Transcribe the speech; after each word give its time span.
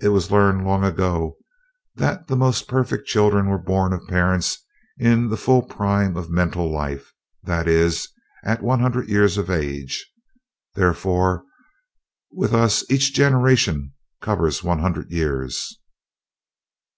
"It 0.00 0.08
was 0.08 0.30
learned 0.30 0.64
long 0.64 0.82
ago 0.82 1.36
that 1.96 2.26
the 2.26 2.36
most 2.36 2.66
perfect 2.66 3.06
children 3.06 3.50
were 3.50 3.58
born 3.58 3.92
of 3.92 4.00
parents 4.08 4.56
in 4.96 5.28
the 5.28 5.36
full 5.36 5.60
prime 5.60 6.16
of 6.16 6.30
mental 6.30 6.72
life, 6.72 7.12
that 7.42 7.68
is, 7.68 8.08
at 8.42 8.62
one 8.62 8.80
hundred 8.80 9.10
years 9.10 9.36
of 9.36 9.50
age. 9.50 10.10
Therefore, 10.74 11.44
with 12.32 12.54
us 12.54 12.82
each 12.90 13.12
generation 13.12 13.92
covers 14.22 14.64
one 14.64 14.78
hundred 14.78 15.10
years. 15.10 15.78